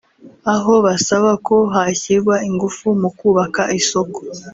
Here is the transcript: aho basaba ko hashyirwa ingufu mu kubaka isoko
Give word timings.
aho 0.53 0.73
basaba 0.85 1.31
ko 1.47 1.55
hashyirwa 1.73 2.35
ingufu 2.49 2.85
mu 3.01 3.09
kubaka 3.17 3.61
isoko 3.79 4.19